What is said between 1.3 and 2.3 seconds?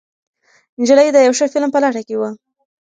ښه فلم په لټه کې وه.